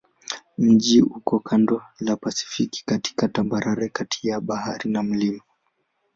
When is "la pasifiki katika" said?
1.99-3.27